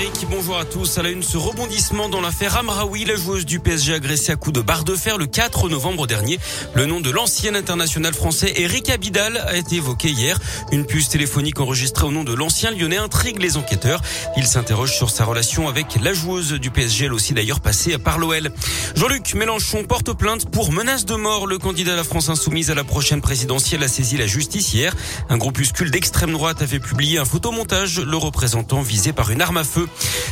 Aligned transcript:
Eric, 0.00 0.26
bonjour 0.30 0.56
à 0.56 0.64
tous. 0.64 0.96
À 0.96 1.02
la 1.02 1.10
une, 1.10 1.22
ce 1.22 1.36
rebondissement 1.36 2.08
dans 2.08 2.22
l'affaire 2.22 2.56
Amraoui, 2.56 3.04
la 3.04 3.16
joueuse 3.16 3.44
du 3.44 3.60
PSG 3.60 3.92
agressée 3.92 4.32
à 4.32 4.36
coups 4.36 4.54
de 4.54 4.62
barre 4.62 4.84
de 4.84 4.94
fer 4.96 5.18
le 5.18 5.26
4 5.26 5.68
novembre 5.68 6.06
dernier. 6.06 6.38
Le 6.74 6.86
nom 6.86 7.02
de 7.02 7.10
l'ancien 7.10 7.54
international 7.54 8.14
français 8.14 8.50
Eric 8.56 8.88
Abidal 8.88 9.36
a 9.36 9.56
été 9.56 9.76
évoqué 9.76 10.08
hier. 10.08 10.38
Une 10.72 10.86
puce 10.86 11.10
téléphonique 11.10 11.60
enregistrée 11.60 12.06
au 12.06 12.12
nom 12.12 12.24
de 12.24 12.32
l'ancien 12.32 12.70
lyonnais 12.70 12.96
intrigue 12.96 13.42
les 13.42 13.58
enquêteurs. 13.58 14.00
Il 14.38 14.46
s'interroge 14.46 14.96
sur 14.96 15.10
sa 15.10 15.26
relation 15.26 15.68
avec 15.68 15.98
la 16.00 16.14
joueuse 16.14 16.52
du 16.52 16.70
PSG, 16.70 17.04
elle 17.04 17.12
aussi 17.12 17.34
d'ailleurs 17.34 17.60
passée 17.60 17.98
par 17.98 18.18
l'OL. 18.18 18.50
Jean-Luc 18.96 19.34
Mélenchon 19.34 19.84
porte 19.84 20.14
plainte 20.14 20.50
pour 20.50 20.72
menace 20.72 21.04
de 21.04 21.14
mort. 21.14 21.46
Le 21.46 21.58
candidat 21.58 21.90
de 21.90 21.96
la 21.96 22.04
France 22.04 22.30
insoumise 22.30 22.70
à 22.70 22.74
la 22.74 22.84
prochaine 22.84 23.20
présidentielle 23.20 23.82
a 23.82 23.88
saisi 23.88 24.16
la 24.16 24.26
justice 24.26 24.72
hier. 24.72 24.96
Un 25.28 25.36
groupuscule 25.36 25.90
d'extrême 25.90 26.32
droite 26.32 26.62
avait 26.62 26.80
publié 26.80 27.18
un 27.18 27.26
photomontage 27.26 28.00
le 28.00 28.16
représentant 28.16 28.80
visé 28.80 29.12
par 29.12 29.30
une 29.30 29.42
arme 29.42 29.58
à 29.58 29.64
feu. 29.64 29.88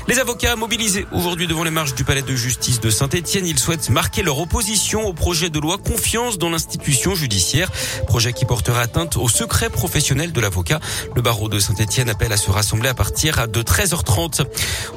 Les 0.09 0.19
avocats 0.19 0.57
mobilisés 0.57 1.07
aujourd'hui 1.12 1.47
devant 1.47 1.65
les 1.65 1.71
marches 1.71 1.95
du 1.95 2.03
palais 2.03 2.23
de 2.23 2.35
justice 2.35 2.80
de 2.80 2.89
Saint-Etienne, 2.89 3.47
ils 3.47 3.59
souhaitent 3.59 3.91
marquer 3.91 4.23
leur 4.23 4.39
opposition 4.39 5.07
au 5.07 5.12
projet 5.12 5.51
de 5.51 5.59
loi 5.59 5.77
confiance 5.77 6.39
dans 6.39 6.48
l'institution 6.48 7.15
judiciaire, 7.15 7.71
projet 8.07 8.33
qui 8.33 8.47
portera 8.47 8.81
atteinte 8.81 9.19
au 9.19 9.29
secret 9.29 9.69
professionnel 9.69 10.33
de 10.33 10.41
l'avocat. 10.41 10.81
Le 11.15 11.21
barreau 11.21 11.51
de 11.51 11.59
Saint-Etienne 11.59 12.09
appelle 12.09 12.33
à 12.33 12.39
se 12.39 12.51
rassembler 12.51 12.89
à 12.89 12.95
partir 12.95 13.48
de 13.48 13.62
13h30. 13.62 14.47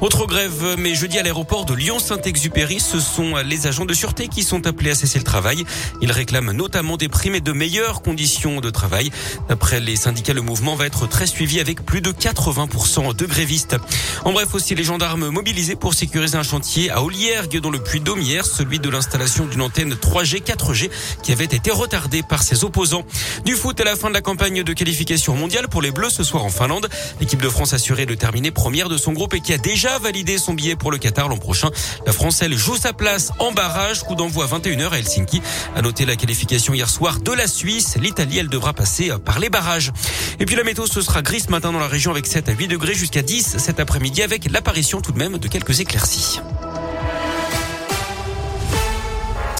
Autre 0.00 0.26
grève, 0.26 0.76
mais 0.78 0.94
jeudi 0.94 1.18
à 1.18 1.22
l'aéroport 1.22 1.66
de 1.66 1.74
Lyon-Saint-Exupéry, 1.74 2.80
ce 2.80 2.98
sont 2.98 3.36
les 3.36 3.66
agents 3.66 3.84
de 3.84 3.92
sûreté 3.92 4.28
qui 4.28 4.42
sont 4.42 4.66
appelés 4.66 4.92
à 4.92 4.94
cesser 4.94 5.18
le 5.18 5.24
travail. 5.24 5.66
Ils 6.00 6.10
réclament 6.10 6.52
notamment 6.52 6.96
des 6.96 7.08
primes 7.08 7.34
et 7.34 7.42
de 7.42 7.52
meilleures 7.52 8.00
conditions 8.00 8.60
de 8.60 8.70
travail. 8.70 9.10
D'après 9.50 9.78
les 9.78 9.96
syndicats, 9.96 10.32
le 10.32 10.40
mouvement 10.40 10.74
va 10.74 10.86
être 10.86 11.06
très 11.06 11.26
suivi 11.26 11.60
avec 11.60 11.84
plus 11.84 12.00
de 12.00 12.12
80% 12.12 13.14
de 13.14 13.26
grévistes. 13.26 13.76
En 14.24 14.32
bref, 14.32 14.51
aussi 14.54 14.74
les 14.74 14.84
gendarmes 14.84 15.28
mobilisés 15.28 15.76
pour 15.76 15.94
sécuriser 15.94 16.36
un 16.36 16.42
chantier 16.42 16.90
à 16.90 17.02
Oliergue 17.02 17.60
dans 17.60 17.70
le 17.70 17.78
Puy-de-Dôme 17.78 18.20
hier, 18.20 18.44
celui 18.44 18.78
de 18.78 18.88
l'installation 18.88 19.46
d'une 19.46 19.62
antenne 19.62 19.94
3G, 19.94 20.42
4G 20.42 20.90
qui 21.22 21.32
avait 21.32 21.44
été 21.44 21.70
retardée 21.70 22.22
par 22.22 22.42
ses 22.42 22.64
opposants. 22.64 23.04
Du 23.44 23.54
foot 23.54 23.80
à 23.80 23.84
la 23.84 23.96
fin 23.96 24.08
de 24.08 24.14
la 24.14 24.20
campagne 24.20 24.62
de 24.62 24.72
qualification 24.72 25.36
mondiale 25.36 25.68
pour 25.68 25.82
les 25.82 25.90
Bleus 25.90 26.10
ce 26.10 26.24
soir 26.24 26.44
en 26.44 26.50
Finlande. 26.50 26.88
L'équipe 27.20 27.40
de 27.40 27.48
France 27.48 27.72
assurée 27.72 28.06
de 28.06 28.14
terminer 28.14 28.50
première 28.50 28.88
de 28.88 28.96
son 28.96 29.12
groupe 29.12 29.34
et 29.34 29.40
qui 29.40 29.52
a 29.52 29.58
déjà 29.58 29.98
validé 29.98 30.38
son 30.38 30.54
billet 30.54 30.76
pour 30.76 30.90
le 30.90 30.98
Qatar 30.98 31.28
l'an 31.28 31.38
prochain. 31.38 31.70
La 32.06 32.12
France, 32.12 32.42
elle, 32.42 32.56
joue 32.56 32.76
sa 32.76 32.92
place 32.92 33.32
en 33.38 33.52
barrage. 33.52 34.02
Coup 34.02 34.14
d'envoi 34.14 34.44
à 34.44 34.58
21h 34.58 34.90
à 34.90 34.98
Helsinki. 34.98 35.40
À 35.76 35.82
noter 35.82 36.04
la 36.04 36.16
qualification 36.16 36.74
hier 36.74 36.88
soir 36.88 37.20
de 37.20 37.32
la 37.32 37.46
Suisse. 37.46 37.96
L'Italie, 38.00 38.38
elle 38.38 38.48
devra 38.48 38.72
passer 38.72 39.12
par 39.24 39.38
les 39.38 39.50
barrages. 39.50 39.92
Et 40.40 40.46
puis 40.46 40.56
la 40.56 40.64
météo, 40.64 40.86
ce 40.86 41.00
sera 41.00 41.22
gris 41.22 41.40
ce 41.40 41.50
matin 41.50 41.72
dans 41.72 41.78
la 41.78 41.88
région 41.88 42.10
avec 42.10 42.26
7 42.26 42.48
à 42.48 42.52
8 42.52 42.68
degrés 42.68 42.94
jusqu'à 42.94 43.22
10 43.22 43.56
cet 43.58 43.80
après-midi 43.80 44.22
avec 44.42 44.52
l'apparition 44.52 45.00
tout 45.00 45.12
de 45.12 45.18
même 45.18 45.38
de 45.38 45.46
quelques 45.46 45.78
éclaircies. 45.78 46.40